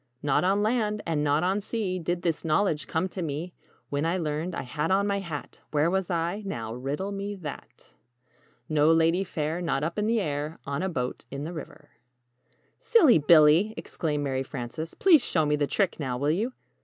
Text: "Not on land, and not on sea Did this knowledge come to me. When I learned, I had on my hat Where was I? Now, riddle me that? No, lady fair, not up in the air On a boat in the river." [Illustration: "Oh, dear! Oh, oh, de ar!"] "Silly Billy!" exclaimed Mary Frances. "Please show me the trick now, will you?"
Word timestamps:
"Not 0.23 0.43
on 0.43 0.63
land, 0.63 1.03
and 1.05 1.23
not 1.23 1.43
on 1.43 1.61
sea 1.61 1.99
Did 1.99 2.23
this 2.23 2.43
knowledge 2.43 2.87
come 2.87 3.07
to 3.09 3.21
me. 3.21 3.53
When 3.89 4.03
I 4.03 4.17
learned, 4.17 4.55
I 4.55 4.63
had 4.63 4.89
on 4.89 5.05
my 5.05 5.19
hat 5.19 5.61
Where 5.69 5.91
was 5.91 6.09
I? 6.09 6.41
Now, 6.43 6.73
riddle 6.73 7.11
me 7.11 7.35
that? 7.35 7.93
No, 8.67 8.89
lady 8.89 9.23
fair, 9.23 9.61
not 9.61 9.83
up 9.83 9.99
in 9.99 10.07
the 10.07 10.19
air 10.19 10.57
On 10.65 10.81
a 10.81 10.89
boat 10.89 11.25
in 11.29 11.43
the 11.43 11.53
river." 11.53 11.91
[Illustration: 11.91 11.91
"Oh, 12.09 12.17
dear! 12.31 12.49
Oh, 12.49 12.73
oh, 12.73 12.73
de 12.73 12.73
ar!"] 12.73 12.77
"Silly 12.79 13.25
Billy!" 13.27 13.73
exclaimed 13.77 14.23
Mary 14.23 14.41
Frances. 14.43 14.95
"Please 14.95 15.23
show 15.23 15.45
me 15.45 15.55
the 15.55 15.67
trick 15.67 15.99
now, 15.99 16.17
will 16.17 16.31
you?" 16.31 16.53